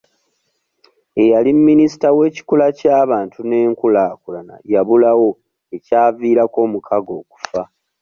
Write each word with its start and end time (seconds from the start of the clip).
Eyali 1.21 1.51
minisita 1.69 2.07
w'ekikula 2.17 2.65
ky'abantu 2.77 3.39
n'enkulaakulana 3.43 4.55
yabulawo 4.73 5.29
ekyaviirako 5.75 6.57
omukago 6.67 7.11
okufa. 7.21 7.61